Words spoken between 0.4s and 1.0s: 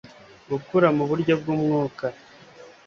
gukura